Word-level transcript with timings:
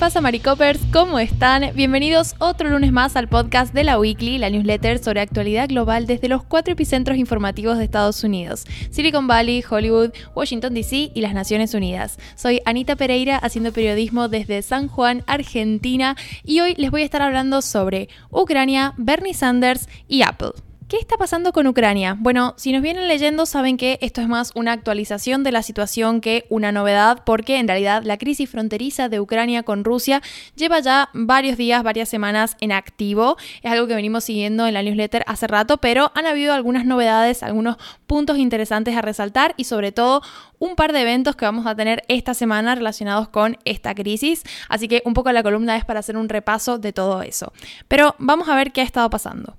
pasa, 0.00 0.22
Maricopers? 0.22 0.80
¿Cómo 0.94 1.18
están? 1.18 1.74
Bienvenidos 1.74 2.34
otro 2.38 2.70
lunes 2.70 2.90
más 2.90 3.16
al 3.16 3.28
podcast 3.28 3.74
de 3.74 3.84
la 3.84 3.98
Weekly, 3.98 4.38
la 4.38 4.48
newsletter 4.48 4.98
sobre 4.98 5.20
actualidad 5.20 5.68
global 5.68 6.06
desde 6.06 6.26
los 6.26 6.42
cuatro 6.42 6.72
epicentros 6.72 7.18
informativos 7.18 7.76
de 7.76 7.84
Estados 7.84 8.24
Unidos: 8.24 8.64
Silicon 8.90 9.26
Valley, 9.26 9.62
Hollywood, 9.68 10.12
Washington 10.34 10.72
DC 10.72 11.10
y 11.14 11.20
las 11.20 11.34
Naciones 11.34 11.74
Unidas. 11.74 12.18
Soy 12.34 12.62
Anita 12.64 12.96
Pereira, 12.96 13.36
haciendo 13.36 13.74
periodismo 13.74 14.28
desde 14.28 14.62
San 14.62 14.88
Juan, 14.88 15.22
Argentina, 15.26 16.16
y 16.44 16.60
hoy 16.60 16.74
les 16.78 16.90
voy 16.90 17.02
a 17.02 17.04
estar 17.04 17.20
hablando 17.20 17.60
sobre 17.60 18.08
Ucrania, 18.30 18.94
Bernie 18.96 19.34
Sanders 19.34 19.86
y 20.08 20.22
Apple. 20.22 20.52
¿Qué 20.90 20.96
está 20.96 21.16
pasando 21.16 21.52
con 21.52 21.68
Ucrania? 21.68 22.16
Bueno, 22.18 22.52
si 22.56 22.72
nos 22.72 22.82
vienen 22.82 23.06
leyendo 23.06 23.46
saben 23.46 23.76
que 23.76 24.00
esto 24.02 24.20
es 24.22 24.26
más 24.26 24.50
una 24.56 24.72
actualización 24.72 25.44
de 25.44 25.52
la 25.52 25.62
situación 25.62 26.20
que 26.20 26.46
una 26.48 26.72
novedad 26.72 27.22
porque 27.24 27.58
en 27.58 27.68
realidad 27.68 28.02
la 28.02 28.18
crisis 28.18 28.50
fronteriza 28.50 29.08
de 29.08 29.20
Ucrania 29.20 29.62
con 29.62 29.84
Rusia 29.84 30.20
lleva 30.56 30.80
ya 30.80 31.08
varios 31.12 31.56
días, 31.56 31.84
varias 31.84 32.08
semanas 32.08 32.56
en 32.60 32.72
activo. 32.72 33.36
Es 33.62 33.70
algo 33.70 33.86
que 33.86 33.94
venimos 33.94 34.24
siguiendo 34.24 34.66
en 34.66 34.74
la 34.74 34.82
newsletter 34.82 35.22
hace 35.28 35.46
rato, 35.46 35.76
pero 35.76 36.10
han 36.16 36.26
habido 36.26 36.54
algunas 36.54 36.84
novedades, 36.84 37.44
algunos 37.44 37.76
puntos 38.08 38.38
interesantes 38.38 38.96
a 38.96 39.00
resaltar 39.00 39.54
y 39.56 39.64
sobre 39.64 39.92
todo 39.92 40.22
un 40.58 40.74
par 40.74 40.92
de 40.92 41.02
eventos 41.02 41.36
que 41.36 41.44
vamos 41.44 41.68
a 41.68 41.76
tener 41.76 42.02
esta 42.08 42.34
semana 42.34 42.74
relacionados 42.74 43.28
con 43.28 43.58
esta 43.64 43.94
crisis. 43.94 44.42
Así 44.68 44.88
que 44.88 45.02
un 45.04 45.14
poco 45.14 45.30
la 45.30 45.44
columna 45.44 45.76
es 45.76 45.84
para 45.84 46.00
hacer 46.00 46.16
un 46.16 46.28
repaso 46.28 46.78
de 46.78 46.92
todo 46.92 47.22
eso. 47.22 47.52
Pero 47.86 48.16
vamos 48.18 48.48
a 48.48 48.56
ver 48.56 48.72
qué 48.72 48.80
ha 48.80 48.84
estado 48.84 49.08
pasando. 49.08 49.54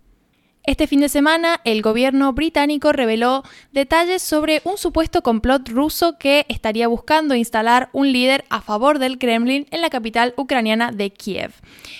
Este 0.63 0.85
fin 0.85 0.99
de 0.99 1.09
semana, 1.09 1.59
el 1.63 1.81
gobierno 1.81 2.33
británico 2.33 2.91
reveló 2.91 3.41
detalles 3.71 4.21
sobre 4.21 4.61
un 4.63 4.77
supuesto 4.77 5.23
complot 5.23 5.67
ruso 5.69 6.19
que 6.19 6.45
estaría 6.49 6.87
buscando 6.87 7.33
instalar 7.33 7.89
un 7.93 8.11
líder 8.13 8.45
a 8.51 8.61
favor 8.61 8.99
del 8.99 9.17
Kremlin 9.17 9.65
en 9.71 9.81
la 9.81 9.89
capital 9.89 10.35
ucraniana 10.37 10.91
de 10.91 11.09
Kiev. 11.09 11.51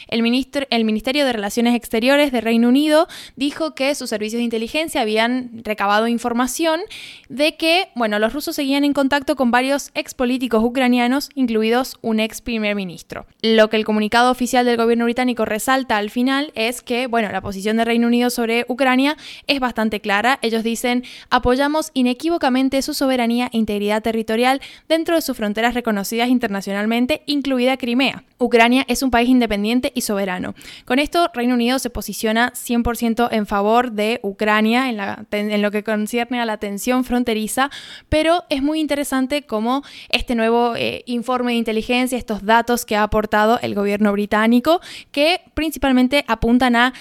El, 0.10 0.22
Ministerio 0.22 1.26
de 1.26 1.34
Relaciones 1.34 1.74
Exteriores 1.74 2.32
de 2.32 2.40
Reino 2.40 2.68
Unido 2.68 3.08
dijo 3.36 3.74
que 3.74 3.96
sus 3.96 4.12
servicios 4.12 4.40
de 4.40 4.44
inteligencia 4.44 5.02
habían 5.02 5.64
recabado 5.64 6.08
información 6.08 6.82
de 7.30 7.58
que, 7.58 7.90
bueno, 7.96 8.20
los 8.20 8.32
rusos 8.32 8.56
seguían 8.56 8.84
en 8.84 8.94
contacto 8.94 9.36
con 9.36 9.50
varios 9.50 9.90
ex 9.96 10.14
políticos 10.14 10.64
ucranianos, 10.64 11.30
incluidos 11.34 11.98
un 12.02 12.20
ex 12.20 12.42
primer 12.42 12.76
ministro. 12.76 13.26
Lo 13.42 13.72
que 13.72 13.78
el 13.78 13.86
comunicado 13.86 14.30
oficial 14.30 14.68
del 14.68 14.78
gobierno 14.78 15.06
británico 15.06 15.46
resalta 15.46 15.98
al 15.98 16.12
final 16.12 16.52
es 16.54 16.84
que, 16.84 17.08
bueno, 17.08 17.32
la 17.32 17.42
posición 17.42 17.78
de 17.78 17.86
Reino 17.86 18.06
Unido 18.06 18.30
sobre 18.30 18.51
Ucrania 18.68 19.18
es 19.48 19.60
bastante 19.60 20.00
clara. 20.00 20.40
Ellos 20.42 20.64
dicen, 20.64 21.04
apoyamos 21.30 21.92
inequívocamente 21.94 22.82
su 22.82 22.94
soberanía 22.94 23.50
e 23.52 23.58
integridad 23.58 24.02
territorial 24.02 24.62
dentro 24.88 25.16
de 25.16 25.22
sus 25.22 25.38
fronteras 25.38 25.74
reconocidas 25.74 26.30
internacionalmente, 26.30 27.24
incluida 27.26 27.78
Crimea. 27.78 28.24
Ucrania 28.38 28.84
es 28.88 29.04
un 29.04 29.12
país 29.12 29.30
independiente 29.30 29.92
y 29.96 30.02
soberano. 30.02 30.56
Con 30.86 31.00
esto, 31.00 31.30
Reino 31.34 31.54
Unido 31.54 31.80
se 31.80 31.90
posiciona 31.90 32.52
100% 32.54 33.30
en 33.32 33.46
favor 33.46 33.92
de 33.92 34.20
Ucrania 34.24 34.90
en, 34.90 35.62
lo 35.62 35.72
que 35.72 35.84
concierne 35.84 36.42
a 36.42 36.46
la 36.46 36.58
tensión 36.58 37.04
fronteriza, 37.04 37.70
pero 38.10 38.44
es 38.50 38.64
muy 38.64 38.80
interesante 38.80 39.44
cómo 39.44 39.84
este 40.10 40.36
nuevo 40.36 40.76
eh, 40.76 41.04
informe 41.06 41.52
de 41.52 41.60
inteligencia, 41.60 42.18
estos 42.18 42.44
datos 42.44 42.86
que 42.86 42.96
ha 42.96 43.04
aportado 43.04 43.60
el 43.62 43.76
gobierno 43.76 44.12
británico, 44.12 44.82
que 45.12 45.42
principalmente 45.54 46.26
apuntan 46.28 46.76
a 46.76 46.94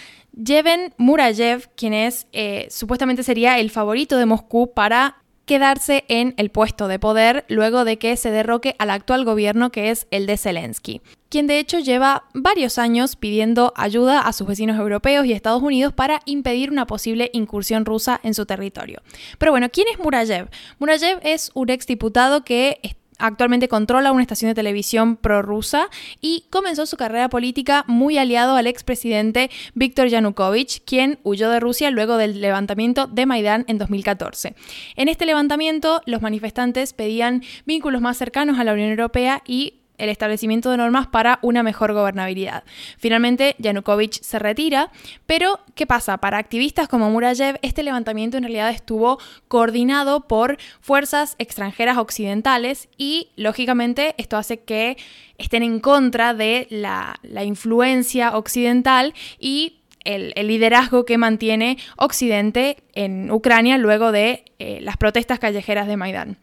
Yevhen 0.43 0.95
Murayev, 0.97 1.69
quien 1.77 1.93
es 1.93 2.27
eh, 2.33 2.67
supuestamente 2.71 3.23
sería 3.23 3.59
el 3.59 3.71
favorito 3.71 4.17
de 4.17 4.25
Moscú 4.25 4.73
para 4.73 5.17
quedarse 5.45 6.05
en 6.09 6.33
el 6.37 6.51
puesto 6.51 6.87
de 6.89 6.99
poder 6.99 7.45
luego 7.49 7.85
de 7.85 7.99
que 7.99 8.17
se 8.17 8.31
derroque 8.31 8.77
al 8.79 8.91
actual 8.91 9.25
gobierno 9.25 9.71
que 9.71 9.91
es 9.91 10.07
el 10.11 10.27
de 10.27 10.39
Zelensky, 10.39 11.03
quien 11.29 11.47
de 11.47 11.59
hecho 11.59 11.81
lleva 11.81 12.25
varios 12.33 12.79
años 12.79 13.17
pidiendo 13.17 13.75
ayuda 13.77 14.21
a 14.21 14.33
sus 14.33 14.47
vecinos 14.47 14.79
europeos 14.79 15.27
y 15.27 15.33
Estados 15.33 15.63
Unidos 15.63 15.93
para 15.93 16.21
impedir 16.25 16.71
una 16.71 16.87
posible 16.87 17.31
incursión 17.35 17.85
rusa 17.85 18.21
en 18.23 18.33
su 18.33 18.47
territorio. 18.47 19.03
Pero 19.39 19.53
bueno, 19.53 19.69
¿quién 19.71 19.89
es 19.93 19.99
Murayev? 19.99 20.49
Murayev 20.79 21.19
es 21.23 21.51
un 21.55 21.69
exdiputado 21.69 22.45
que 22.45 22.79
Actualmente 23.21 23.69
controla 23.69 24.13
una 24.13 24.23
estación 24.23 24.51
de 24.51 24.55
televisión 24.55 25.17
prorrusa 25.17 25.89
y 26.21 26.45
comenzó 26.51 26.87
su 26.87 26.97
carrera 26.97 27.29
política 27.29 27.85
muy 27.87 28.19
aliado 28.19 28.57
al 28.57 28.67
expresidente 28.67 29.51
Viktor 29.75 30.09
Yanukovych, 30.09 30.83
quien 30.85 31.19
huyó 31.23 31.51
de 31.51 31.61
Rusia 31.61 31.91
luego 31.91 32.17
del 32.17 32.41
levantamiento 32.41 33.07
de 33.07 33.27
Maidán 33.27 33.65
en 33.69 33.79
2014. 33.79 34.55
En 34.97 35.09
este 35.09 35.27
levantamiento, 35.27 36.03
los 36.07 36.23
manifestantes 36.23 36.93
pedían 36.93 37.43
vínculos 37.67 38.01
más 38.01 38.17
cercanos 38.17 38.59
a 38.59 38.65
la 38.65 38.73
Unión 38.73 38.91
Europea 38.91 39.43
y 39.47 39.80
el 40.01 40.09
establecimiento 40.09 40.71
de 40.71 40.79
normas 40.79 41.07
para 41.07 41.39
una 41.43 41.63
mejor 41.63 41.93
gobernabilidad. 41.93 42.65
Finalmente, 42.99 43.55
Yanukovych 43.59 44.21
se 44.23 44.39
retira, 44.39 44.91
pero 45.27 45.61
¿qué 45.75 45.87
pasa? 45.87 46.19
Para 46.19 46.39
activistas 46.39 46.89
como 46.89 47.11
Murayev, 47.11 47.59
este 47.63 47.83
levantamiento 47.83 48.37
en 48.37 48.45
realidad 48.45 48.71
estuvo 48.71 49.19
coordinado 49.49 50.27
por 50.27 50.59
fuerzas 50.81 51.37
extranjeras 51.39 51.99
occidentales 51.99 52.89
y, 52.97 53.31
lógicamente, 53.37 54.15
esto 54.19 54.37
hace 54.37 54.61
que 54.61 54.97
estén 55.39 55.63
en 55.63 55.81
contra 55.81 56.35
de 56.35 56.67
la, 56.71 57.19
influencia 57.45 58.37
occidental 58.37 59.15
y 59.39 59.81
el, 60.05 60.33
liderazgo 60.47 61.05
que 61.05 61.19
mantiene 61.19 61.79
Occidente 61.97 62.79
en 62.95 63.31
Ucrania 63.31 63.79
luego 63.79 64.13
de 64.13 64.45
eh, 64.59 64.81
las 64.81 64.97
protestas 64.97 65.39
callejeras 65.39 65.87
de 65.87 65.97
Maidán. 65.97 66.39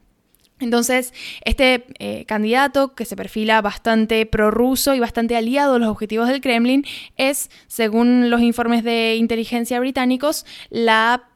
Entonces, 0.60 1.14
este 1.46 1.86
eh, 2.00 2.26
candidato, 2.26 2.96
que 2.96 3.06
se 3.06 3.16
perfila 3.16 3.62
bastante 3.62 4.26
prorruso 4.26 4.96
y 4.96 5.00
bastante 5.00 5.36
aliado 5.36 5.76
a 5.76 5.80
los 5.80 5.90
objetivos 5.90 6.28
del 6.28 6.42
Kremlin, 6.42 6.84
es, 7.16 7.50
según 7.68 8.30
los 8.30 8.42
informes 8.42 8.84
de 8.84 9.16
inteligencia 9.16 9.80
británicos, 9.80 10.46
la 10.70 11.30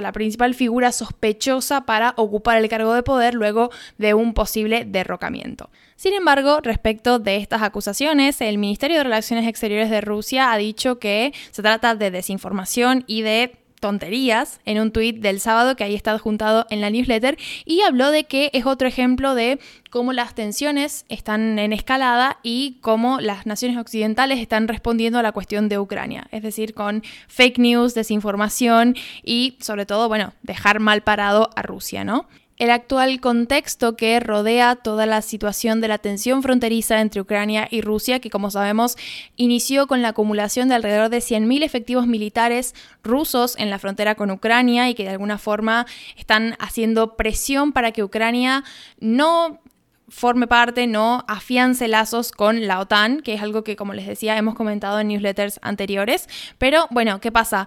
la 0.00 0.12
principal 0.12 0.54
figura 0.54 0.92
sospechosa 0.92 1.84
para 1.84 2.14
ocupar 2.16 2.58
el 2.58 2.68
cargo 2.68 2.94
de 2.94 3.02
poder 3.02 3.34
luego 3.34 3.70
de 3.96 4.14
un 4.14 4.34
posible 4.34 4.84
derrocamiento. 4.84 5.70
Sin 5.96 6.14
embargo, 6.14 6.60
respecto 6.60 7.18
de 7.18 7.36
estas 7.38 7.62
acusaciones, 7.62 8.40
el 8.40 8.58
Ministerio 8.58 8.98
de 8.98 9.04
Relaciones 9.04 9.48
Exteriores 9.48 9.90
de 9.90 10.00
Rusia 10.00 10.52
ha 10.52 10.58
dicho 10.58 10.98
que 10.98 11.32
se 11.50 11.62
trata 11.62 11.96
de 11.96 12.10
desinformación 12.10 13.02
y 13.06 13.22
de 13.22 13.56
tonterías 13.80 14.60
en 14.64 14.80
un 14.80 14.92
tuit 14.92 15.18
del 15.18 15.40
sábado 15.40 15.76
que 15.76 15.84
ahí 15.84 15.94
está 15.94 16.12
adjuntado 16.12 16.66
en 16.70 16.80
la 16.80 16.90
newsletter 16.90 17.38
y 17.64 17.82
habló 17.82 18.10
de 18.10 18.24
que 18.24 18.50
es 18.52 18.66
otro 18.66 18.88
ejemplo 18.88 19.34
de 19.34 19.58
cómo 19.90 20.12
las 20.12 20.34
tensiones 20.34 21.04
están 21.08 21.58
en 21.58 21.72
escalada 21.72 22.38
y 22.42 22.78
cómo 22.80 23.20
las 23.20 23.46
naciones 23.46 23.76
occidentales 23.76 24.38
están 24.40 24.68
respondiendo 24.68 25.18
a 25.18 25.22
la 25.22 25.32
cuestión 25.32 25.68
de 25.68 25.78
Ucrania, 25.78 26.28
es 26.30 26.42
decir, 26.42 26.74
con 26.74 27.02
fake 27.28 27.58
news, 27.58 27.94
desinformación 27.94 28.96
y 29.22 29.56
sobre 29.60 29.86
todo, 29.86 30.08
bueno, 30.08 30.32
dejar 30.42 30.80
mal 30.80 31.02
parado 31.02 31.50
a 31.56 31.62
Rusia, 31.62 32.04
¿no? 32.04 32.26
El 32.58 32.70
actual 32.70 33.20
contexto 33.20 33.96
que 33.96 34.18
rodea 34.20 34.76
toda 34.76 35.06
la 35.06 35.22
situación 35.22 35.80
de 35.80 35.88
la 35.88 35.98
tensión 35.98 36.42
fronteriza 36.42 37.00
entre 37.00 37.20
Ucrania 37.20 37.68
y 37.70 37.80
Rusia, 37.80 38.20
que 38.20 38.30
como 38.30 38.50
sabemos 38.50 38.96
inició 39.36 39.86
con 39.86 40.02
la 40.02 40.08
acumulación 40.08 40.68
de 40.68 40.74
alrededor 40.74 41.08
de 41.08 41.18
100.000 41.18 41.62
efectivos 41.62 42.06
militares 42.06 42.74
rusos 43.02 43.56
en 43.58 43.70
la 43.70 43.78
frontera 43.78 44.14
con 44.14 44.30
Ucrania 44.30 44.88
y 44.88 44.94
que 44.94 45.04
de 45.04 45.10
alguna 45.10 45.38
forma 45.38 45.86
están 46.16 46.56
haciendo 46.58 47.16
presión 47.16 47.72
para 47.72 47.92
que 47.92 48.02
Ucrania 48.02 48.64
no 48.98 49.60
forme 50.08 50.46
parte, 50.46 50.86
no 50.86 51.24
afiance 51.28 51.86
lazos 51.86 52.32
con 52.32 52.66
la 52.66 52.80
OTAN, 52.80 53.20
que 53.20 53.34
es 53.34 53.42
algo 53.42 53.62
que, 53.62 53.76
como 53.76 53.92
les 53.92 54.06
decía, 54.06 54.38
hemos 54.38 54.54
comentado 54.54 54.98
en 55.00 55.08
newsletters 55.08 55.60
anteriores. 55.62 56.28
Pero 56.56 56.86
bueno, 56.90 57.20
¿qué 57.20 57.30
pasa? 57.30 57.66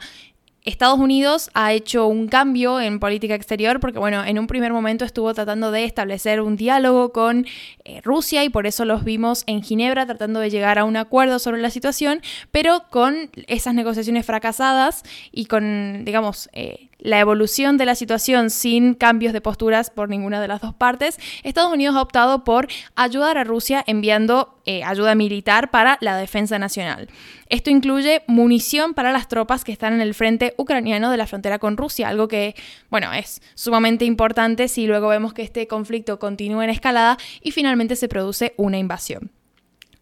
Estados 0.64 1.00
Unidos 1.00 1.50
ha 1.56 1.74
hecho 1.74 2.06
un 2.06 2.28
cambio 2.28 2.80
en 2.80 3.00
política 3.00 3.34
exterior 3.34 3.80
porque, 3.80 3.98
bueno, 3.98 4.24
en 4.24 4.38
un 4.38 4.46
primer 4.46 4.72
momento 4.72 5.06
estuvo 5.06 5.34
tratando 5.34 5.72
de 5.72 5.86
establecer 5.86 6.40
un 6.40 6.56
diálogo 6.56 7.12
con 7.12 7.48
eh, 7.84 8.02
Rusia 8.04 8.44
y 8.44 8.50
por 8.50 8.68
eso 8.68 8.86
los 8.86 9.04
vimos 9.04 9.44
en 9.48 9.64
Ginebra 9.64 10.06
tratando 10.06 10.40
de 10.40 10.52
llegar 10.52 10.78
a 10.78 10.86
un 10.86 10.98
acuerdo 10.98 11.40
sobre 11.40 11.62
la 11.62 11.72
situación, 11.72 12.22
pero 12.52 12.84
con 12.92 13.32
esas 13.48 13.74
negociaciones 13.74 14.26
fracasadas 14.26 15.04
y 15.32 15.46
con, 15.46 16.06
digamos, 16.06 16.48
eh, 16.54 16.90
la 17.02 17.20
evolución 17.20 17.78
de 17.78 17.86
la 17.86 17.96
situación 17.96 18.50
sin 18.50 18.94
cambios 18.94 19.34
de 19.34 19.42
posturas 19.42 19.90
por 19.90 20.08
ninguna 20.08 20.40
de 20.40 20.48
las 20.48 20.62
dos 20.62 20.74
partes, 20.74 21.20
Estados 21.44 21.74
Unidos 21.74 21.96
ha 21.96 22.02
optado 22.02 22.44
por 22.44 22.68
ayudar 22.96 23.38
a 23.38 23.44
Rusia 23.44 23.84
enviando 23.86 24.56
eh, 24.66 24.84
ayuda 24.84 25.16
militar 25.16 25.72
para 25.72 25.98
la 26.00 26.16
defensa 26.16 26.60
nacional. 26.60 27.10
Esto 27.50 27.72
incluye 27.72 28.22
munición 28.28 28.94
para 28.94 29.12
las 29.12 29.28
tropas 29.28 29.64
que 29.64 29.72
están 29.72 29.94
en 29.94 30.02
el 30.02 30.14
frente 30.14 30.54
ucraniano 30.58 31.10
de 31.10 31.18
la 31.18 31.28
frontera 31.28 31.60
con 31.60 31.76
Rusia, 31.76 32.08
algo 32.08 32.28
que, 32.28 32.56
bueno, 32.90 33.12
es 33.12 33.42
sumamente 33.56 34.06
importante 34.06 34.68
si 34.68 34.86
luego 34.86 35.08
vemos 35.08 35.34
que 35.34 35.42
este 35.42 35.68
conflicto 35.68 36.20
continúa 36.20 36.64
en 36.64 36.70
escalada 36.70 37.18
y 37.42 37.52
finalmente 37.52 37.96
se 37.96 38.08
produce 38.08 38.54
una 38.58 38.78
invasión. 38.78 39.32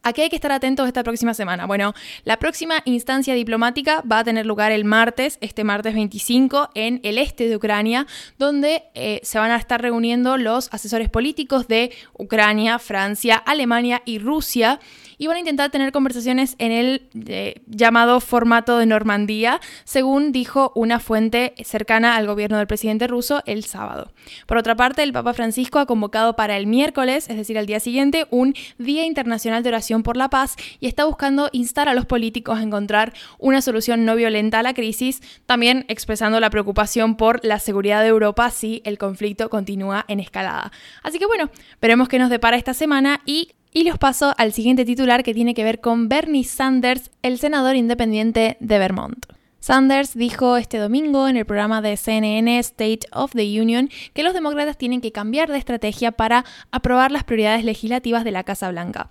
¿A 0.02 0.14
qué 0.14 0.24
hay 0.24 0.30
que 0.30 0.36
estar 0.38 0.52
atentos 0.54 0.88
esta 0.88 1.04
próxima 1.04 1.34
semana? 1.34 1.66
Bueno, 1.66 1.94
la 2.24 2.40
próxima 2.40 2.82
instancia 2.86 3.34
diplomática 3.34 4.02
va 4.10 4.20
a 4.20 4.24
tener 4.24 4.46
lugar 4.46 4.72
el 4.72 4.86
martes, 4.86 5.38
este 5.42 5.66
martes 5.66 5.94
25, 5.94 6.70
en 6.74 7.02
el 7.04 7.18
este 7.18 7.50
de 7.50 7.58
Ucrania, 7.58 8.08
donde 8.38 8.84
eh, 8.96 9.20
se 9.24 9.40
van 9.40 9.52
a 9.52 9.58
estar 9.58 9.82
reuniendo 9.82 10.38
los 10.38 10.74
asesores 10.74 11.10
políticos 11.10 11.68
de 11.68 11.92
Ucrania, 12.18 12.80
Francia, 12.80 13.36
Alemania 13.36 14.02
y 14.06 14.20
Rusia 14.20 14.80
y 15.20 15.28
van 15.28 15.36
a 15.36 15.40
intentar 15.40 15.70
tener 15.70 15.92
conversaciones 15.92 16.56
en 16.60 16.72
el 16.72 17.10
eh, 17.28 17.56
llamado 17.68 18.22
formato 18.22 18.78
de 18.78 18.86
Normandía, 18.86 19.60
según 19.84 20.32
dijo 20.32 20.72
una 20.76 21.00
fuente 21.00 21.54
cercana 21.64 22.16
al 22.16 22.26
gobierno 22.26 22.58
del 22.58 22.68
presidente 22.68 23.06
ruso 23.06 23.44
el 23.46 23.66
sábado. 23.66 24.14
Por 24.48 24.58
otra 24.58 24.76
parte, 24.76 25.04
el 25.04 25.12
Papa 25.12 25.34
Francisco 25.34 25.78
ha 25.80 25.86
convocado 25.86 26.38
para 26.38 26.56
el 26.56 26.68
miércoles, 26.68 27.30
es 27.30 27.36
decir, 27.36 27.58
al 27.58 27.66
día 27.66 27.82
siguiente, 27.82 28.28
un 28.30 28.56
Día 28.78 29.06
Internacional 29.06 29.62
de 29.62 29.70
Oración 29.70 29.89
por 30.04 30.18
la 30.18 30.30
Paz 30.30 30.56
y 30.80 30.88
está 30.88 31.06
buscando 31.06 31.50
instar 31.52 31.90
a 31.90 31.94
los 31.94 32.06
políticos 32.06 32.60
a 32.60 32.64
encontrar 32.64 33.14
una 33.40 33.62
solución 33.62 34.06
no 34.06 34.16
violenta 34.16 34.60
a 34.60 34.64
la 34.64 34.74
crisis, 34.74 35.22
también 35.46 35.86
expresando 35.88 36.40
la 36.40 36.50
preocupación 36.50 37.16
por 37.16 37.44
la 37.44 37.60
seguridad 37.60 38.02
de 38.02 38.10
Europa 38.10 38.50
si 38.52 38.82
el 38.86 38.98
conflicto 38.98 39.50
continúa 39.50 40.06
en 40.08 40.20
escalada. 40.20 40.72
Así 41.04 41.20
que 41.20 41.26
bueno, 41.26 41.50
veremos 41.82 42.08
qué 42.08 42.20
nos 42.20 42.30
depara 42.30 42.58
esta 42.58 42.74
semana 42.74 43.22
y 43.26 43.52
y 43.72 43.84
los 43.84 44.00
paso 44.00 44.34
al 44.38 44.52
siguiente 44.52 44.84
titular 44.84 45.24
que 45.24 45.36
tiene 45.36 45.54
que 45.54 45.64
ver 45.64 45.80
con 45.80 46.10
Bernie 46.10 46.44
Sanders, 46.44 47.12
el 47.22 47.38
senador 47.38 47.76
independiente 47.76 48.58
de 48.60 48.80
Vermont. 48.80 49.28
Sanders 49.60 50.16
dijo 50.16 50.58
este 50.58 50.78
domingo 50.78 51.28
en 51.28 51.36
el 51.36 51.46
programa 51.46 51.82
de 51.82 51.98
CNN 51.98 52.60
State 52.60 53.02
of 53.12 53.34
the 53.34 53.62
Union 53.62 53.90
que 54.14 54.24
los 54.24 54.34
demócratas 54.34 54.78
tienen 54.78 55.02
que 55.02 55.12
cambiar 55.12 55.52
de 55.52 55.58
estrategia 55.58 56.14
para 56.14 56.46
aprobar 56.72 57.12
las 57.12 57.26
prioridades 57.26 57.66
legislativas 57.66 58.24
de 58.24 58.32
la 58.32 58.44
Casa 58.44 58.72
Blanca. 58.72 59.10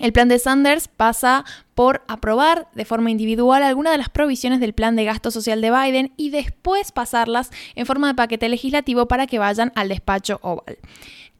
El 0.00 0.14
plan 0.14 0.28
de 0.28 0.38
Sanders 0.38 0.88
pasa 0.88 1.44
por 1.74 2.02
aprobar 2.08 2.68
de 2.74 2.86
forma 2.86 3.10
individual 3.10 3.62
algunas 3.62 3.92
de 3.92 3.98
las 3.98 4.08
provisiones 4.08 4.58
del 4.58 4.72
plan 4.72 4.96
de 4.96 5.04
gasto 5.04 5.30
social 5.30 5.60
de 5.60 5.70
Biden 5.70 6.12
y 6.16 6.30
después 6.30 6.90
pasarlas 6.90 7.50
en 7.74 7.84
forma 7.84 8.08
de 8.08 8.14
paquete 8.14 8.48
legislativo 8.48 9.06
para 9.06 9.26
que 9.26 9.38
vayan 9.38 9.72
al 9.76 9.90
despacho 9.90 10.38
oval. 10.42 10.78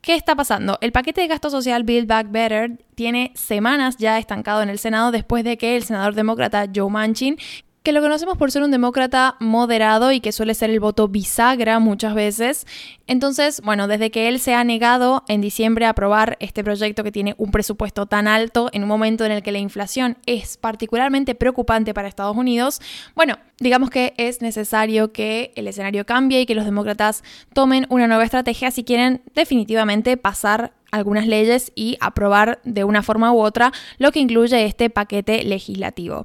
¿Qué 0.02 0.14
está 0.14 0.36
pasando? 0.36 0.76
El 0.82 0.92
paquete 0.92 1.22
de 1.22 1.28
gasto 1.28 1.48
social 1.48 1.84
Build 1.84 2.06
Back 2.06 2.30
Better 2.30 2.78
tiene 2.94 3.32
semanas 3.34 3.96
ya 3.96 4.18
estancado 4.18 4.62
en 4.62 4.68
el 4.68 4.78
Senado 4.78 5.10
después 5.10 5.42
de 5.42 5.56
que 5.56 5.76
el 5.76 5.82
senador 5.82 6.14
demócrata 6.14 6.68
Joe 6.74 6.90
Manchin 6.90 7.38
que 7.82 7.92
lo 7.92 8.02
conocemos 8.02 8.36
por 8.36 8.50
ser 8.50 8.62
un 8.62 8.70
demócrata 8.70 9.36
moderado 9.40 10.12
y 10.12 10.20
que 10.20 10.32
suele 10.32 10.54
ser 10.54 10.68
el 10.70 10.80
voto 10.80 11.08
bisagra 11.08 11.78
muchas 11.78 12.14
veces. 12.14 12.66
Entonces, 13.06 13.62
bueno, 13.62 13.88
desde 13.88 14.10
que 14.10 14.28
él 14.28 14.38
se 14.38 14.54
ha 14.54 14.62
negado 14.64 15.24
en 15.28 15.40
diciembre 15.40 15.86
a 15.86 15.90
aprobar 15.90 16.36
este 16.40 16.62
proyecto 16.62 17.02
que 17.02 17.10
tiene 17.10 17.34
un 17.38 17.50
presupuesto 17.50 18.04
tan 18.04 18.28
alto 18.28 18.68
en 18.72 18.82
un 18.82 18.88
momento 18.88 19.24
en 19.24 19.32
el 19.32 19.42
que 19.42 19.50
la 19.50 19.58
inflación 19.58 20.18
es 20.26 20.58
particularmente 20.58 21.34
preocupante 21.34 21.94
para 21.94 22.08
Estados 22.08 22.36
Unidos, 22.36 22.80
bueno, 23.14 23.38
digamos 23.58 23.90
que 23.90 24.14
es 24.16 24.42
necesario 24.42 25.12
que 25.12 25.52
el 25.54 25.66
escenario 25.66 26.04
cambie 26.04 26.40
y 26.40 26.46
que 26.46 26.54
los 26.54 26.64
demócratas 26.64 27.24
tomen 27.54 27.86
una 27.88 28.06
nueva 28.06 28.24
estrategia 28.24 28.70
si 28.70 28.84
quieren 28.84 29.22
definitivamente 29.34 30.16
pasar 30.16 30.72
algunas 30.90 31.26
leyes 31.26 31.72
y 31.74 31.96
aprobar 32.00 32.60
de 32.64 32.84
una 32.84 33.02
forma 33.02 33.32
u 33.32 33.40
otra 33.40 33.72
lo 33.98 34.12
que 34.12 34.20
incluye 34.20 34.64
este 34.64 34.90
paquete 34.90 35.44
legislativo. 35.44 36.24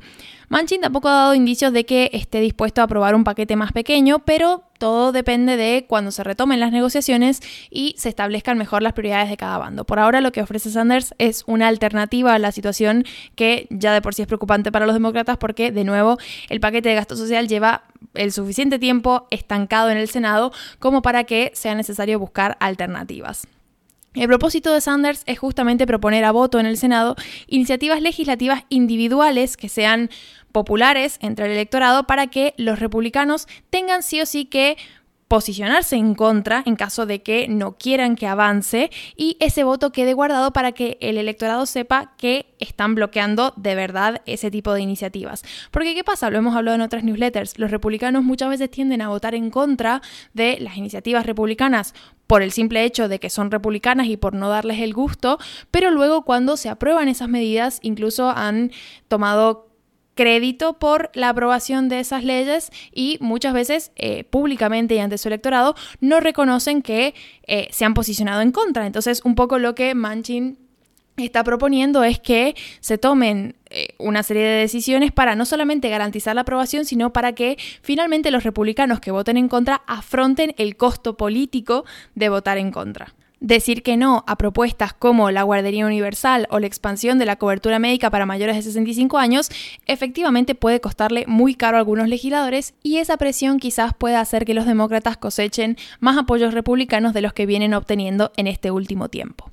Manchin 0.50 0.82
tampoco 0.82 1.10
ha 1.10 1.14
dado 1.14 1.36
indicios 1.36 1.74
de 1.74 1.86
que 1.86 2.10
esté 2.14 2.40
dispuesto 2.40 2.82
a 2.82 2.86
aprobar 2.86 3.16
un 3.16 3.24
paquete 3.24 3.56
más 3.56 3.72
pequeño, 3.72 4.20
pero 4.20 4.64
todo 4.78 5.12
depende 5.12 5.58
de 5.58 5.86
cuando 5.88 6.12
se 6.12 6.24
retomen 6.24 6.60
las 6.60 6.72
negociaciones 6.72 7.42
y 7.70 7.96
se 7.98 8.10
establezcan 8.10 8.58
mejor 8.58 8.84
las 8.84 8.94
prioridades 8.94 9.30
de 9.30 9.38
cada 9.38 9.58
bando. 9.58 9.86
Por 9.86 10.00
ahora 10.00 10.22
lo 10.22 10.32
que 10.32 10.42
ofrece 10.42 10.70
Sanders 10.70 11.16
es 11.18 11.44
una 11.48 11.68
alternativa 11.68 12.34
a 12.34 12.40
la 12.40 12.52
situación 12.52 13.06
que 13.36 13.68
ya 13.70 13.94
de 13.94 14.02
por 14.02 14.14
sí 14.14 14.22
es 14.22 14.28
preocupante 14.28 14.72
para 14.72 14.86
los 14.86 14.96
demócratas 14.96 15.38
porque 15.38 15.72
de 15.72 15.84
nuevo 15.84 16.18
el 16.50 16.60
paquete 16.60 16.90
de 16.90 16.96
gasto 16.96 17.16
social 17.16 17.48
lleva 17.48 17.84
el 18.14 18.32
suficiente 18.32 18.78
tiempo 18.78 19.28
estancado 19.32 19.90
en 19.90 19.98
el 19.98 20.10
Senado 20.10 20.52
como 20.80 21.02
para 21.02 21.24
que 21.24 21.52
sea 21.56 21.74
necesario 21.76 22.20
buscar 22.20 22.58
alternativas. 22.60 23.48
El 24.16 24.28
propósito 24.28 24.74
de 24.74 24.80
Sanders 24.80 25.24
es 25.26 25.38
justamente 25.38 25.86
proponer 25.86 26.24
a 26.24 26.32
voto 26.32 26.60
en 26.60 26.66
el 26.66 26.78
Senado 26.78 27.16
iniciativas 27.48 28.02
legislativas 28.02 28.64
individuales 28.70 29.58
que 29.58 29.68
sean 29.68 30.10
populares 30.54 31.18
entre 31.22 31.48
el 31.48 31.52
electorado 31.52 32.08
para 32.08 32.28
que 32.28 32.54
los 32.58 32.80
republicanos 32.80 33.48
tengan 33.70 34.04
sí 34.04 34.22
o 34.22 34.26
sí 34.26 34.46
que 34.46 34.78
posicionarse 35.28 35.96
en 35.96 36.14
contra 36.14 36.64
en 36.66 36.76
caso 36.76 37.06
de 37.06 37.24
que 37.24 37.48
no 37.48 37.78
quieran 37.78 38.16
que 38.16 38.28
avance 38.28 38.92
y 39.16 39.38
ese 39.40 39.64
voto 39.64 39.92
quede 39.92 40.14
guardado 40.14 40.54
para 40.54 40.72
que 40.72 40.98
el 41.02 41.18
electorado 41.18 41.66
sepa 41.66 42.14
que 42.18 42.54
están 42.60 42.96
bloqueando 42.96 43.54
de 43.56 43.76
verdad 43.76 44.22
ese 44.26 44.52
tipo 44.52 44.74
de 44.74 44.82
iniciativas. 44.82 45.44
Porque 45.72 45.96
¿qué 45.96 46.04
pasa? 46.04 46.30
Lo 46.30 46.38
hemos 46.38 46.56
hablado 46.56 46.76
en 46.76 46.82
otras 46.82 47.04
newsletters. 47.04 47.58
Los 47.58 47.72
republicanos 47.72 48.24
muchas 48.24 48.50
veces 48.50 48.70
tienden 48.70 49.02
a 49.02 49.10
votar 49.10 49.36
en 49.36 49.50
contra 49.50 50.02
de 50.34 50.58
las 50.60 50.78
iniciativas 50.78 51.26
republicanas 51.26 51.94
por 52.28 52.42
el 52.42 52.52
simple 52.52 52.84
hecho 52.84 53.08
de 53.08 53.20
que 53.20 53.30
son 53.30 53.52
republicanas 53.52 54.08
y 54.08 54.18
por 54.18 54.34
no 54.34 54.50
darles 54.50 54.80
el 54.80 54.94
gusto, 54.94 55.38
pero 55.72 55.92
luego 55.92 56.24
cuando 56.24 56.58
se 56.58 56.70
aprueban 56.70 57.08
esas 57.08 57.30
medidas 57.30 57.80
incluso 57.82 58.30
han 58.30 58.72
tomado 59.08 59.75
crédito 60.16 60.80
por 60.80 61.12
la 61.14 61.30
aprobación 61.30 61.90
de 61.90 62.00
esas 62.00 62.24
leyes 62.24 62.72
y 62.94 63.18
muchas 63.22 63.54
veces 63.54 63.92
eh, 63.96 64.24
públicamente 64.24 64.96
y 64.96 65.00
ante 65.00 65.18
su 65.18 65.28
electorado 65.28 65.76
no 66.00 66.20
reconocen 66.20 66.82
que 66.82 67.14
eh, 67.48 67.68
se 67.72 67.86
han 67.86 67.94
posicionado 67.94 68.42
en 68.42 68.52
contra. 68.52 68.88
Entonces, 68.88 69.22
un 69.24 69.36
poco 69.36 69.60
lo 69.60 69.76
que 69.76 69.94
Manchin 69.94 70.58
está 71.18 71.44
proponiendo 71.44 72.04
es 72.04 72.20
que 72.20 72.56
se 72.80 72.98
tomen 72.98 73.56
eh, 73.70 73.90
una 74.00 74.24
serie 74.24 74.44
de 74.44 74.60
decisiones 74.60 75.12
para 75.12 75.36
no 75.36 75.46
solamente 75.46 75.90
garantizar 75.90 76.36
la 76.36 76.42
aprobación, 76.42 76.86
sino 76.86 77.14
para 77.14 77.34
que 77.34 77.58
finalmente 77.82 78.32
los 78.32 78.44
republicanos 78.44 79.00
que 79.00 79.12
voten 79.12 79.38
en 79.38 79.48
contra 79.48 79.82
afronten 79.88 80.54
el 80.58 80.76
costo 80.76 81.16
político 81.16 81.86
de 82.16 82.30
votar 82.30 82.58
en 82.58 82.72
contra. 82.72 83.14
Decir 83.40 83.84
que 83.84 83.98
no 83.98 84.24
a 84.28 84.38
propuestas 84.38 84.94
como 84.94 85.30
la 85.30 85.44
guardería 85.44 85.86
universal 85.86 86.48
o 86.50 86.60
la 86.60 86.68
expansión 86.68 87.20
de 87.20 87.26
la 87.26 87.36
cobertura 87.36 87.80
médica 87.80 88.10
para 88.10 88.26
mayores 88.26 88.56
de 88.56 88.62
65 88.62 89.18
años 89.18 89.50
efectivamente 89.86 90.56
puede 90.56 90.80
costarle 90.82 91.26
muy 91.28 91.56
caro 91.56 91.78
a 91.78 91.80
algunos 91.80 92.08
legisladores 92.08 92.74
y 92.82 92.98
esa 92.98 93.18
presión 93.18 93.60
quizás 93.60 93.94
pueda 93.94 94.22
hacer 94.22 94.46
que 94.46 94.54
los 94.54 94.66
demócratas 94.66 95.18
cosechen 95.18 95.78
más 96.00 96.18
apoyos 96.18 96.54
republicanos 96.54 97.14
de 97.14 97.22
los 97.22 97.34
que 97.34 97.46
vienen 97.46 97.74
obteniendo 97.74 98.32
en 98.38 98.48
este 98.48 98.72
último 98.72 99.10
tiempo. 99.10 99.52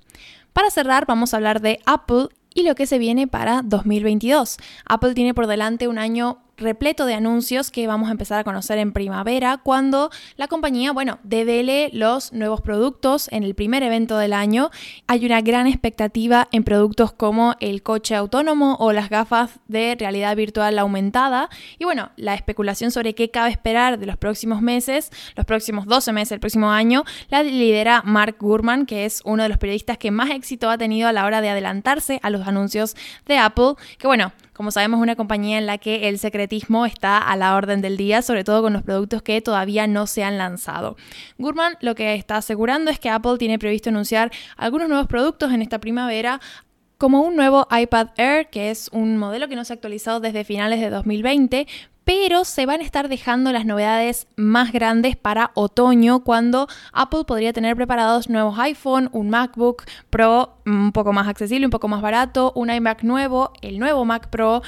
Para 0.52 0.70
cerrar, 0.70 1.06
vamos 1.06 1.32
a 1.32 1.38
hablar 1.38 1.61
de 1.61 1.81
Apple 1.87 2.29
y 2.55 2.62
lo 2.62 2.75
que 2.75 2.87
se 2.87 2.99
viene 2.99 3.26
para 3.26 3.62
2022. 3.62 4.58
Apple 4.84 5.14
tiene 5.14 5.34
por 5.34 5.46
delante 5.46 5.88
un 5.88 5.99
año 5.99 6.38
repleto 6.62 7.06
de 7.06 7.14
anuncios 7.14 7.70
que 7.70 7.87
vamos 7.87 8.09
a 8.09 8.12
empezar 8.12 8.38
a 8.38 8.44
conocer 8.44 8.79
en 8.79 8.93
primavera 8.93 9.58
cuando 9.58 10.10
la 10.37 10.48
compañía, 10.48 10.93
bueno, 10.93 11.19
devele 11.22 11.91
los 11.93 12.32
nuevos 12.32 12.60
productos 12.60 13.29
en 13.31 13.43
el 13.43 13.55
primer 13.55 13.82
evento 13.82 14.17
del 14.19 14.32
año. 14.32 14.70
Hay 15.06 15.27
una 15.27 15.41
gran 15.41 15.67
expectativa 15.67 16.48
en 16.53 16.65
productos 16.65 17.13
como 17.13 17.55
el 17.60 17.82
coche 17.82 18.15
autónomo 18.15 18.77
o 18.81 18.93
las 18.93 19.10
gafas 19.10 19.60
de 19.69 19.96
realidad 19.98 20.34
virtual 20.37 20.79
aumentada. 20.79 21.48
Y 21.79 21.84
bueno, 21.84 22.10
la 22.17 22.34
especulación 22.34 22.91
sobre 22.91 23.15
qué 23.15 23.31
cabe 23.31 23.51
esperar 23.51 23.98
de 23.98 24.06
los 24.06 24.17
próximos 24.17 24.63
meses, 24.63 25.10
los 25.37 25.46
próximos 25.46 25.87
12 25.87 26.13
meses, 26.13 26.32
el 26.32 26.41
próximo 26.41 26.70
año, 26.70 27.05
la 27.29 27.43
lidera 27.43 28.03
Mark 28.05 28.37
Gurman, 28.39 28.87
que 28.87 29.05
es 29.05 29.22
uno 29.25 29.43
de 29.43 29.48
los 29.48 29.58
periodistas 29.58 29.98
que 29.98 30.10
más 30.10 30.31
éxito 30.31 30.70
ha 30.70 30.79
tenido 30.79 31.08
a 31.08 31.13
la 31.13 31.25
hora 31.25 31.41
de 31.41 31.51
adelantarse 31.51 32.20
a 32.22 32.31
los 32.31 32.46
anuncios 32.46 32.96
de 33.27 33.39
Apple, 33.39 33.75
que 33.98 34.06
bueno, 34.06 34.32
como 34.63 34.71
sabemos, 34.71 35.01
una 35.01 35.17
compañía 35.17 35.59
en 35.59 35.67
la 35.67 35.79
que 35.79 36.09
el 36.09 36.21
secretismo 36.21 36.87
está 36.87 37.19
a 37.19 37.37
la 37.37 37.57
orden 37.57 37.81
del 37.81 37.97
día, 37.97 38.23
sobre 38.23 38.45
todo 38.45 38.63
con 38.63 38.73
los 38.73 38.85
productos 38.85 39.21
que 39.21 39.41
todavía 39.41 39.89
no 39.89 40.07
se 40.07 40.23
han 40.23 40.39
lanzado. 40.39 40.97
Gurman 41.37 41.77
lo 41.81 41.97
que 41.97 42.15
está 42.15 42.37
asegurando 42.37 42.89
es 42.89 43.01
que 43.01 43.11
Apple 43.11 43.39
tiene 43.39 43.59
previsto 43.59 43.91
anunciar 43.91 44.31
algunos 44.57 44.89
nuevos 44.89 45.09
productos 45.09 45.53
en 45.53 45.63
esta 45.63 45.81
primavera, 45.81 46.41
como 46.97 47.23
un 47.23 47.35
nuevo 47.35 47.67
iPad 47.77 48.11
Air, 48.17 48.51
que 48.51 48.71
es 48.71 48.89
un 48.93 49.17
modelo 49.17 49.49
que 49.49 49.57
no 49.57 49.65
se 49.65 49.73
ha 49.73 49.75
actualizado 49.75 50.21
desde 50.21 50.45
finales 50.45 50.79
de 50.79 50.91
2020, 50.91 51.67
pero 52.15 52.45
se 52.45 52.67
van 52.67 52.81
a 52.81 52.85
estar 52.85 53.09
dejando 53.09 53.53
las 53.53 53.65
novedades 53.65 54.27
más 54.37 54.71
grandes 54.71 55.17
para 55.17 55.51
otoño 55.55 56.23
cuando 56.23 56.69
Apple 56.93 57.25
podría 57.27 57.55
tener 57.55 57.75
preparados 57.75 58.29
nuevos 58.29 58.59
iPhone, 58.59 59.09
un 59.13 59.31
MacBook 59.31 59.85
Pro 60.11 60.59
un 60.67 60.93
poco 60.93 61.15
más 61.15 61.27
accesible, 61.27 61.67
un 61.67 61.71
poco 61.71 61.89
más 61.89 62.03
barato, 62.03 62.53
un 62.55 62.69
iMac 62.69 63.03
nuevo, 63.03 63.55
el 63.63 63.79
nuevo 63.79 64.05
Mac 64.05 64.29
Pro 64.29 64.61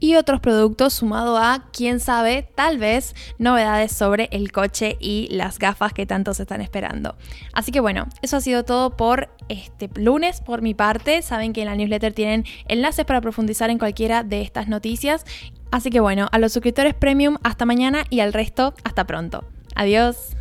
y 0.00 0.16
otros 0.16 0.40
productos 0.40 0.92
sumado 0.94 1.38
a, 1.38 1.68
quién 1.72 2.00
sabe, 2.00 2.48
tal 2.56 2.78
vez 2.78 3.14
novedades 3.38 3.92
sobre 3.92 4.28
el 4.32 4.50
coche 4.50 4.96
y 4.98 5.28
las 5.30 5.60
gafas 5.60 5.92
que 5.92 6.04
tanto 6.04 6.34
se 6.34 6.42
están 6.42 6.60
esperando. 6.60 7.14
Así 7.52 7.70
que 7.70 7.78
bueno, 7.78 8.08
eso 8.22 8.38
ha 8.38 8.40
sido 8.40 8.64
todo 8.64 8.96
por 8.96 9.28
este 9.48 9.88
lunes 9.94 10.40
por 10.40 10.62
mi 10.62 10.74
parte. 10.74 11.22
Saben 11.22 11.52
que 11.52 11.60
en 11.60 11.68
la 11.68 11.76
newsletter 11.76 12.12
tienen 12.12 12.44
enlaces 12.66 13.04
para 13.04 13.20
profundizar 13.20 13.70
en 13.70 13.78
cualquiera 13.78 14.24
de 14.24 14.42
estas 14.42 14.66
noticias 14.66 15.24
Así 15.72 15.90
que 15.90 16.00
bueno, 16.00 16.28
a 16.30 16.38
los 16.38 16.52
suscriptores 16.52 16.94
premium 16.94 17.38
hasta 17.42 17.64
mañana 17.64 18.04
y 18.10 18.20
al 18.20 18.32
resto 18.32 18.74
hasta 18.84 19.06
pronto. 19.06 19.42
Adiós. 19.74 20.36